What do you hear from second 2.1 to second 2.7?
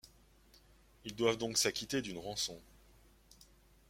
rançon.